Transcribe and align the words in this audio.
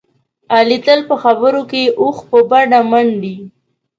علي 0.55 0.77
تل 0.85 0.99
په 1.09 1.15
خبرو 1.23 1.61
کې 1.71 1.81
اوښ 2.01 2.17
په 2.29 2.37
بډه 2.49 2.79
منډي. 2.91 3.35